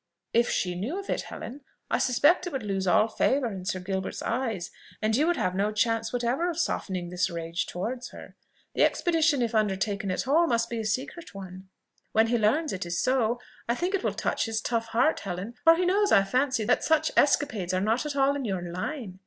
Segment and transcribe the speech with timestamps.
[0.33, 3.79] "If she knew of it, Helen, I suspect it would lose all favour in Sir
[3.79, 8.35] Gilbert's eyes, and you would have no chance whatever of softening his rage towards her.
[8.73, 11.69] The expedition, if undertaken at all, must be a secret one.
[12.13, 15.53] When he learns it is so, I think it will touch his tough heart, Helen,
[15.63, 19.19] for he knows, I fancy, that such escapades are not at all in your line.